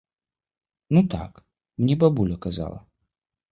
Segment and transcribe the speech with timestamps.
[0.95, 1.31] Ну так,
[1.83, 2.83] мне бабуля казала.